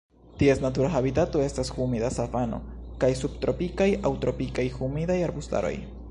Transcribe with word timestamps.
Ties 0.41 0.61
natura 0.61 0.87
habitato 0.99 1.41
estas 1.47 1.69
humida 1.83 2.09
savano 2.15 2.59
kaj 3.03 3.09
subtropikaj 3.19 3.89
aŭ 4.09 4.13
tropikaj 4.23 4.69
humidaj 4.79 5.19
arbustaroj. 5.27 5.75